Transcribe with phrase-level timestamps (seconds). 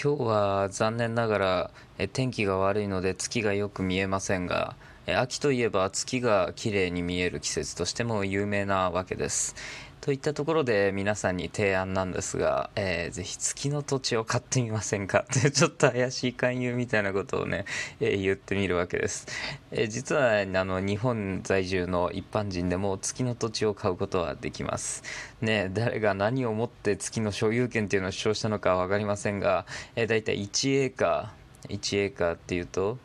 [0.00, 1.70] 今日は残念ながら
[2.12, 9.56] 天気が悪いので月がよく見えませんが秋といえば月が綺麗に見える季節としても有名なわけです。
[10.00, 15.20] といったところで皆さんに提案なんですが、えー、ぜひ月の土地を買ってみませんか？
[15.20, 17.64] っ てちょっと怪しい勧誘みたいなことをね、
[18.00, 19.26] えー、言ってみるわけです、
[19.72, 25.02] えー、実は、あの日本在住の一般人でも月の土地を買うことはできます。
[25.40, 32.98] ね誰が何をもって月の所有権っていうのを主張したのか分かりませんが、えー、だいたい1エーカー1エーカーっていうと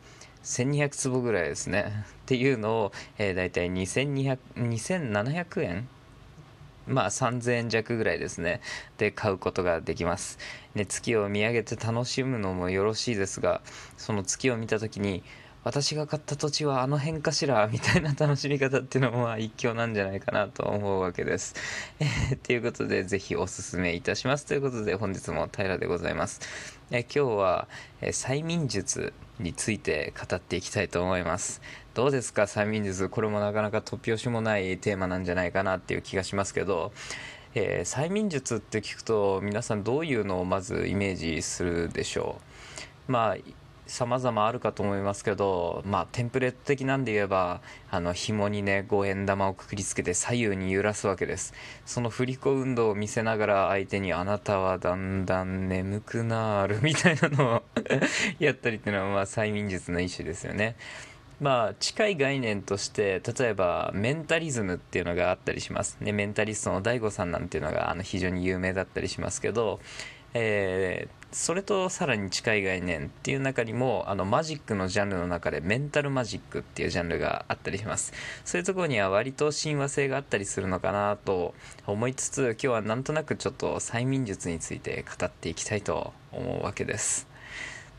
[0.44, 2.04] 1200坪ぐらいですね。
[2.22, 5.88] っていうのを、えー、だいたい2700円
[6.86, 8.60] まあ3000円弱ぐらいですね。
[8.98, 10.38] で買うことができます。
[10.74, 13.62] で月を見上げて楽しむのもよろしいですが
[13.96, 15.22] その月を見た時に
[15.64, 17.66] 私が買った土地はあの辺かしら？
[17.72, 21.54] みたいな楽しみ方っていうのもまあ一興なんじゃないかなと思うわけです。
[22.00, 24.44] えー、ということでぜひおすすめいたします。
[24.46, 26.40] ということで本日も平でございます。
[26.90, 27.68] え、今日は、
[28.02, 31.62] え、催眠術について語っていきたいと思います。
[31.94, 32.42] どうですか？
[32.42, 33.08] 催眠術。
[33.08, 36.92] これもなかなか突拍子もないテーマなんじゃないかなっていう気がしますけど、
[37.54, 42.38] えー、催眠術って聞くと皆さんどういうのをまずイメージするでしょ
[43.08, 43.12] う？
[43.12, 43.36] まあ
[43.86, 47.60] 様々あるかと思いますけど、まあ、テンプレート的なんで言えば、
[47.90, 51.54] あの、紐にね、五円玉をくくりつけて左右に揺らすわけです。
[51.84, 57.62] その振り子運動を見せながら相手にあなたはだんだん眠くなるみたいなのを
[58.38, 60.76] やったりっていうのは、まあ、催眠術の一種ですよね。
[61.40, 69.80] まあ、近い概念として例えばメンタリズムっていうのがあったりします、ね、メンタリストの DAIGO さんなんていうのがあの非常に有名だったりしますけど、
[70.34, 78.12] えー、それとさらに近い概念っていう中にもあのマジックのジャンルの中でメンタルマジックっていうジャンルがあったりします。
[78.44, 81.54] そういうところには割と親和性があったりするのかなと
[81.86, 87.28] 思いつつ今日はなんとなくちょっと催眠術について語っていきたいと思うわけです。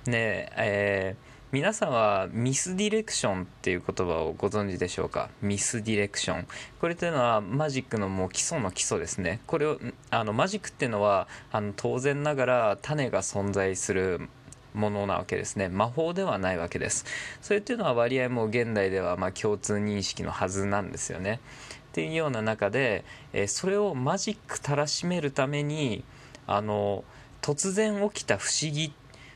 [0.06, 5.30] ねえー皆さんはミスディレクションっていう言葉をご存知でしょうか？
[5.42, 6.48] ミスディレクション。
[6.82, 9.40] これというのはマジックのもう基礎の基礎ですね。
[9.48, 9.80] これを
[10.10, 14.28] あのマジックっていうのはあの当然ながら種が存在する
[14.74, 15.70] ものなわけですね。
[15.70, 17.06] 魔法ではないわけです。
[17.42, 21.40] それっていうのは割合も現代ではま共通認識のはずなんですよね。
[21.88, 26.04] っていうような中で、えそれをマジックたらしめるために
[26.48, 27.06] あの
[27.42, 28.92] 突然起きた不思議。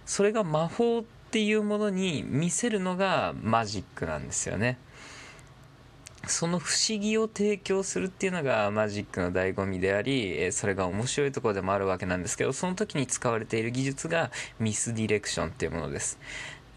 [0.06, 4.78] それが魔法ってていうものに見せるのがマジックなんですよね。
[6.28, 16.20] その不思議を提供するっていうのがマジックの醍醐味であり、それが面白いところでもあるわけなんですけど、その時に使われている技術がミスディレクションっていうものです。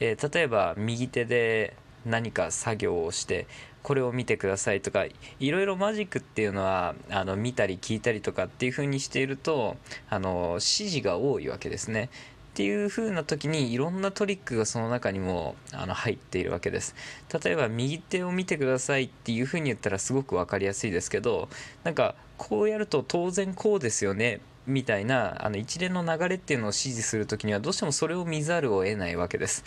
[0.01, 3.47] えー、例えば右手で何か作業をして
[3.83, 5.05] これを見てくださいとか
[5.41, 9.77] いろいろマジックっていうのはあの見たり聞いたりとかっていう風にしていると
[10.09, 12.11] あの指示が多いわけですね
[12.53, 16.95] っていう風な時にいろんなトリックがその中にもあの入っているわけです。
[17.43, 21.49] 例えば右手を見てくださいっていう風に言ったらすごく分かりやすいですけど
[21.83, 29.65] なんかこうやると当然こうですよねみたいなあの一連の流れっていうのを指示する時にはどうしてもそれを見ざるを得ないわけです。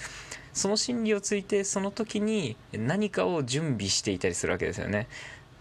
[0.54, 5.08] その心理をついてその時に何かを準備していたりするわけですよね。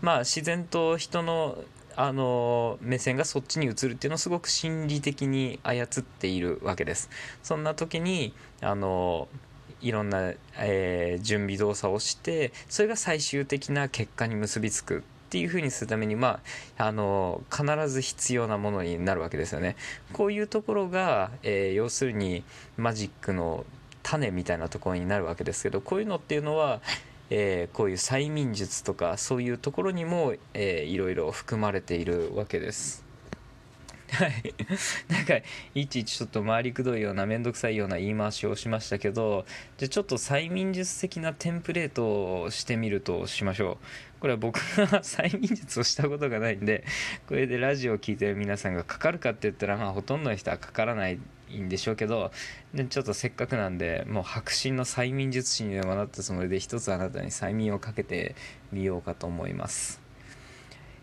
[0.03, 1.57] まあ自然と人の
[1.97, 7.11] あの目線がそっちに移るっていうのをすごく心理的に操っているわけです。
[7.43, 9.29] そんな時にあの
[9.81, 16.41] いろんな、えー、準備動作をしてそれが最終的な結果に結びつくっていうふうにするために、ま
[16.79, 19.77] あ、あの必ず必要なものになるわけですよね。
[20.13, 22.45] こういうところが、えー、要するに
[22.77, 23.65] マジックの
[24.03, 26.81] 種みたいなところになるわけですけどこういうのっていうのは
[27.31, 33.04] えー、こういう催眠術とかそういうところにも、えー、いろいろ含まれているわけです。
[34.11, 34.55] はい。
[35.09, 35.35] なんか、
[35.75, 39.45] いちいちちょっと回りくどいような、めんどくさいような言い回しをしましたけど、
[39.77, 44.21] じゃちょっと催眠術的なテンプレートをしてみるとしましょう。
[44.21, 46.85] これは僕が催眠術をしたことがないんで、
[47.27, 51.19] これでラジオを聴いてる皆さんがかかるかって言ったら、まあほとんどの人はかからない
[51.55, 52.33] んでしょうけど
[52.73, 58.35] でちょっとせっかくなんでもう迫真の催眠術師にでもなったつもりで一つあなたに催眠をかけて
[58.73, 60.01] みようかと思います、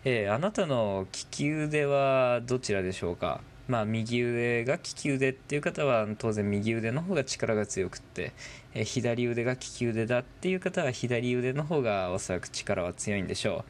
[0.04, 3.40] えー、あなたの利き腕はどちらでしょうか？
[3.68, 8.32] まあ右腕が利き腕っていう方は当然右腕の方が力が強くって、
[8.74, 13.58] えー、左腕が利き腕だっていう方は左腕の方がおそらく力は強いんでしょう。
[13.58, 13.64] って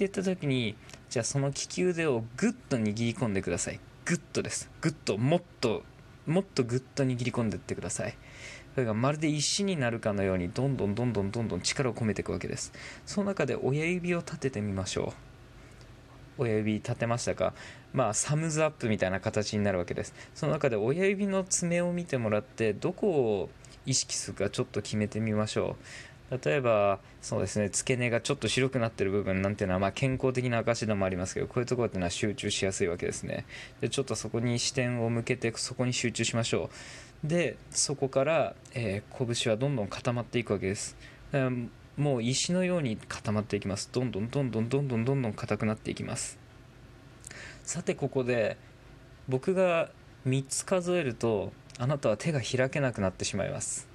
[0.00, 0.76] 言った時に
[1.08, 3.80] じゃあその利き腕をグッと握り込んでください。
[4.04, 4.70] グッとです。
[4.82, 5.82] グッともっと
[6.26, 8.14] もっとぐっと握り込んでってください。
[8.74, 12.72] それがまるで石になるかのようにどんどんどんどんどんどん力を込めていくわけです。
[13.06, 15.31] その中で親指を立ててみましょう。
[16.38, 17.54] 親指立てましたか？
[17.92, 20.14] まあサムズアップみたいな形になるわけです。
[20.34, 23.50] その中で親指の爪を見てもらってどこを
[23.84, 25.76] 意識するかちょっと決めてみましょ
[26.30, 26.38] う。
[26.42, 33.44] 例えばそうですね付け根がちょっと白くなってる部分なんていうのはまあ健康的な証でもありますけどこういうところっていうのは集中しやすいわけですね。
[33.82, 36.70] でちょっとそこに視点を向けてそこに集中しましょ
[37.24, 37.28] う。
[37.28, 40.96] でそこから、えー、拳はどんどん固まっていくわけです。
[41.96, 43.90] もう石のように固まっていきます。
[43.92, 46.38] どんどんどんどんどんどんどんどん硬くなっていきます。
[47.64, 48.56] さてここで
[49.28, 49.90] 僕が
[50.26, 53.88] 3つ数えるとあなたは手が開けなくなってしまいます。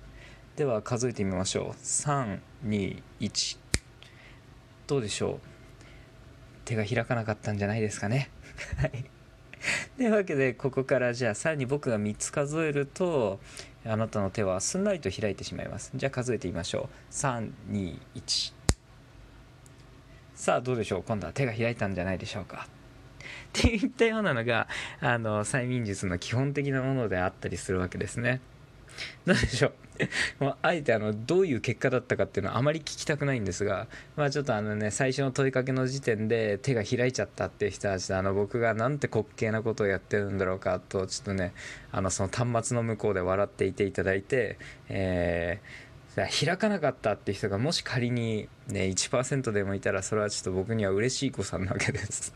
[0.56, 1.76] では数えてみましょう。
[1.84, 3.58] 321
[4.88, 5.40] どうでしょう？
[6.66, 8.30] 手が開かなかったんじゃないですかね。
[8.78, 9.06] はい。
[9.98, 13.40] というわけでここからじゃあさらに僕が3つ数えると
[13.90, 15.92] あなたの手はすんなりと開いてしまいます。
[15.96, 17.14] じゃあ数えてみましょう。
[17.14, 18.54] 321
[20.36, 21.04] さあどうでしょう？
[21.04, 22.68] 今度は手が開いたんじゃないでしょうか。
[22.68, 22.70] っ
[23.54, 24.68] ていったようなのが
[25.02, 28.40] あの催眠術の基本的なものであったりするわけですね。
[29.26, 29.74] どうでしょう。
[30.40, 41.54] もうあえてあのどういう結果だったかっていうのはあまり聞きたくないんですが、まあ、ちょっとあのね最初の問いかけの時点で手が開いちゃったっていう人たちであの僕がなんて滑稽なことをやってるんだろうかとちょっとね
[41.92, 44.58] あのその端末の向こうで笑っていていただいて、
[44.90, 52.36] えー、開かなかったっていう人がもし仮に、ね、1%でもいたらそれはちょっと僕には嬉しい子さんなわけです。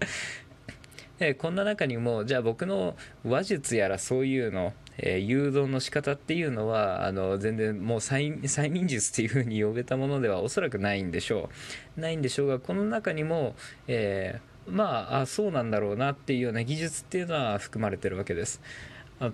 [1.18, 11.50] でこんな中にもじゃあ僕の話術やらそういうのえー、誘導の仕方っていうのはあの全然もう催眠術っていう風に呼べたものではおそらくないんでしょ
[11.96, 12.00] う。
[12.00, 13.54] ないんでしょうがこの中にも、
[13.86, 18.60] えー、まあそうなんだろうなっていうような技術っていうのは含まれてるわけです。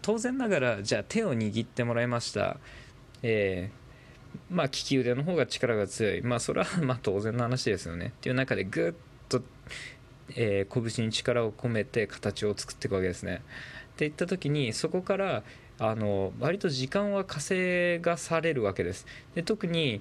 [0.02, 2.56] 当然ながらじゃあ手を握ってもらいました、
[3.22, 6.22] えー、まあ利き腕の方が力が強い。
[6.22, 8.06] まあそれは ま当然の話ですよね。
[8.06, 8.94] っていう中でぐっ
[9.28, 9.42] と、
[10.36, 13.42] えー、拳に力を込めて形を作っていくわけですね。
[13.94, 15.42] っていった時にそこから
[15.78, 19.06] あの割と時間は稼がされるわけです。
[19.34, 20.00] で特に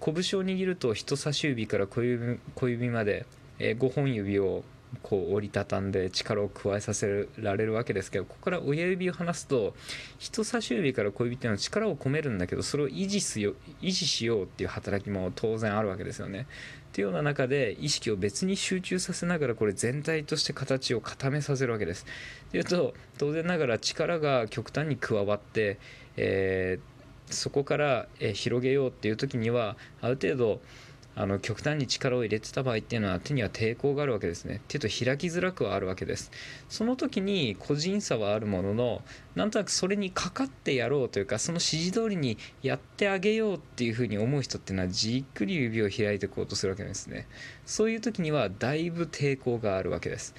[0.00, 3.26] 拳を握ると人差し指から小指小指まで、
[3.58, 4.64] えー、5本指を
[5.02, 9.74] こう折りたたんで力を加えさせられるわけですけどここから親指を離すと
[10.18, 16.46] 人差し指から小指っていうのは力を込めるんだけどそれを維持すよ維持しようっていう働きも当然あるわけですよね。
[16.92, 22.04] っていうような中で意識を別に集中させながらこれ全体として形を固めさせるわけです。
[22.50, 25.78] というと当然ながら力が極端に加わって、
[26.18, 30.60] えー、そこから、広げようっていう時にはある程度
[31.14, 34.62] あの極端に力を入れてた場合っていうのは手には抵抗があるわけですね。
[34.68, 36.30] 手と開きづらくはあるわけです。
[36.68, 39.02] その時に個人差はあるものの
[39.34, 47.26] なんとなくそれにかかってやろうというかその指示通りにやってあげようっていうふうに思う人っていうのはじっくり指を開いていこうとするわけですね。
[47.66, 50.34] そういう時にはだいぶ抵抗があるわけです。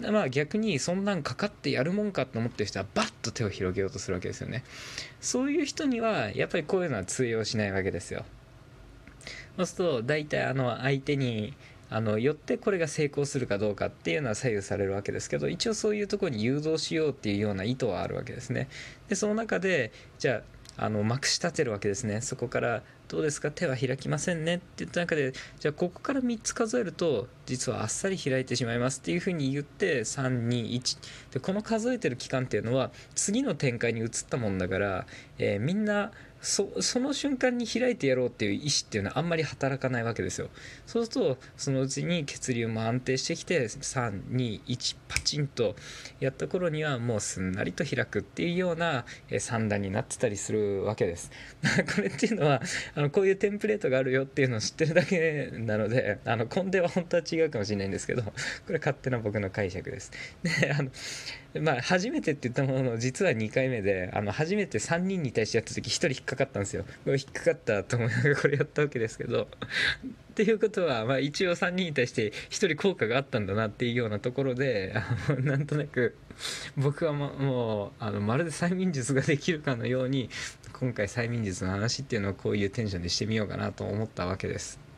[0.00, 4.64] まあ逆にそんなんかかってやるもんかと思ってる人はバッと手を広げようとするわけですよね。
[5.20, 8.24] そういう人にはやっぱりこういうのは通用しないわけですよ。
[9.60, 11.54] そうすると大体あの相手に
[11.90, 18.68] あのよってこれが成功するかどうかっていうのは左右されるわけですけど一応そういうところに誘導しようっていうような意図はあるわけですね。
[19.08, 20.42] でその中でじゃ
[20.76, 22.20] ああのまくし立てるわけですね。
[22.20, 23.50] そこからどうですか？
[23.50, 35.06] 手は開きませんねって言った中でじゃあここから3つ数えると実はあっさり開いてしまいますっていうふうに言って321でこの数えてる期間っていうのは次の展開に移ったもんだから、
[35.38, 40.48] えー、みんなそその瞬間に開いてやろうっていう意思っていうのはあんまり働かないわけですよ。
[40.86, 45.76] そうするとそのうちに血流も安定してきて321パチンと
[46.18, 49.04] やった頃にはもうすんなりと開くっていうような
[49.38, 51.30] 三段になってたりするわけです。
[51.94, 52.62] これっていうのは
[52.94, 58.32] あのこういうテンプレートがあるよっていうのを知ってるだけなのであの根底は本当は違うかもしれないんですけどこ
[58.70, 60.10] れ勝手な僕の解釈です。
[60.42, 60.90] であの
[61.60, 69.48] まあ、初めてって言ったものの実は2回目であの初めて3人に対してやった時1人かかったんですよ引っかかったと思いながらこれやったわけですけど
[70.30, 76.16] っていうことは、まあ、一応3人に対して1人効果があったんだなっていうようなところであのなんとなく
[76.76, 80.30] 僕はももうあのまるで催眠術ができるかのように
[80.72, 84.89] 今回催眠術の話っていうのをこういうテンションでしてみようかなと思ったわけです。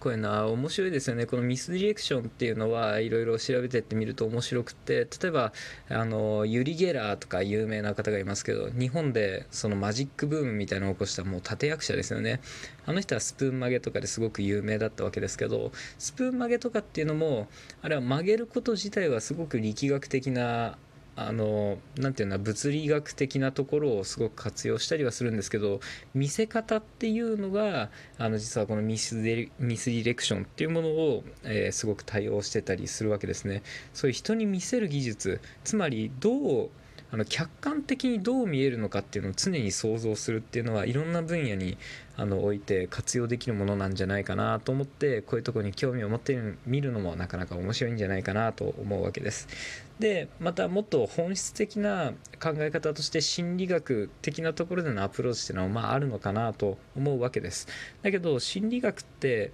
[0.00, 1.26] こういうのは面白いですよね。
[1.26, 5.06] このミスディレクションっていうのはいろいろ調べてってみると面白くて。
[5.20, 5.52] 例えば
[5.88, 12.40] あのユリ・ゲラーとか有名な方がいますけど日本でそのマジックブームみたいなのを起こしたもう立役者ですよね。
[12.86, 17.48] あの人はスプーン曲げとかですごく有名だったわけですけどスプーン曲げとかっていうのも
[17.82, 20.78] あれは曲げること自体はすごく力学的な
[21.22, 25.80] あのなていうの物理学的なところをすごく活用したりはするんですけど
[26.14, 33.62] 見せ方っていうのがあの実はこのミスデミスディレクションっていうものを、えー、すごく対応してたりするわけですね。
[33.92, 36.70] そういう人に見せる技術つまりどう
[37.12, 41.76] あの客観的にどう見えるのかっていうのを常に想像するっていうのはいろんな分野に
[42.16, 49.48] あの置いて活用できるものなんじゃないかなと思ってこういうところに興味を持ってみるのもなかなか面白いんじゃないかなと思うわけです。
[49.98, 57.66] でまたもっと本質的な考え方として心理学的なところでのアプローチっていうのはまああるのかなと思うわけです。
[58.02, 59.52] だけど心理学って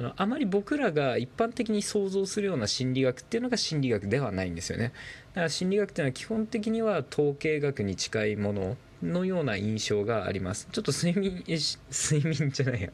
[0.00, 4.92] あのあまり僕らが一般的に想像するような心理学っていうのが心理学ではないんですよね。
[5.34, 12.90] だから心理学っていうのは基本的には統計学に近いもののような印象がありますちょっと睡眠 睡眠じゃないや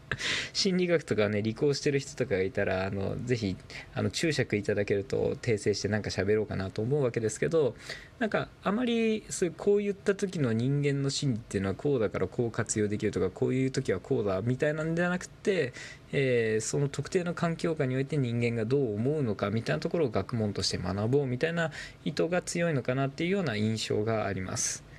[0.52, 3.56] 心理学とかね理工してる人とかがいたらあのぜひ
[3.94, 7.74] あの注釈いただけると訂正してなんか喋ろうかなと思うわけですけど
[8.18, 15.72] なんかあまりそういうこういった時の人間の心理っていうのはこうだからこう活用できるとかこういう時はこうだみたいなんではなくて、
[16.12, 21.70] えー、その特定の環境下において人間がどう思うのかみたいなところを学問として学ぼうみたいな
[22.04, 24.89] 意図が強いのかなっていうような印象があります。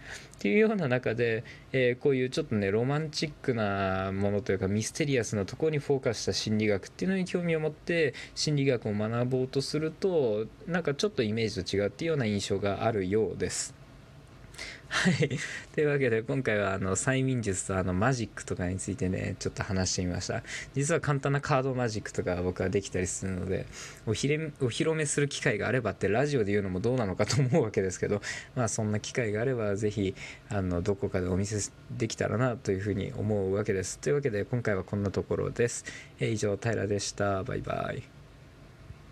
[0.41, 13.80] っていうような中で、えー、こういうちょっとねロマンチックなものというかミステリアスなところにフォーカスした心理学っていうのに興味を持って心理学を学ぼうとするとなんかちょっとイメージと違うっていうような印象があるようです。
[14.91, 15.39] はい。
[15.73, 20.43] というわけで、今回はあの催眠術とあのマジックとかについてね、ちょっと話してみました。
[20.73, 23.67] 実は簡単なカードマジックとか僕はできたりするので、
[24.05, 28.21] おひれお披露目する機会があればってラジオで言うのもどうなのかと思うわけですけど、
[28.53, 30.13] まあそんな機会があれば、ぜひ、
[30.49, 33.97] あの、どこかでお見せできたらなというふうに思うわけです。
[33.97, 35.85] というわけで、今回はこんなところです。
[36.19, 37.43] え以上、平でした。
[37.43, 38.20] バイバイ。